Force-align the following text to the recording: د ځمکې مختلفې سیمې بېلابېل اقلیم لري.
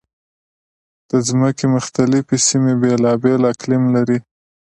د 1.09 1.11
ځمکې 1.27 1.65
مختلفې 1.75 2.37
سیمې 2.47 2.73
بېلابېل 2.81 3.41
اقلیم 3.53 3.83
لري. 3.95 4.19